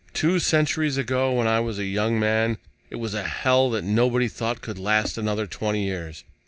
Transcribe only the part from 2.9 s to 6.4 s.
was a hell that nobody thought could last another twenty years.